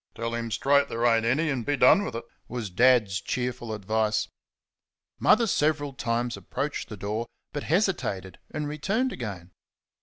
[0.15, 4.29] "Tell him straight there ain't any, an' be done with it," was Dad's cheerful advice.
[5.19, 9.51] Mother several times approached the door, but hesitated and returned again.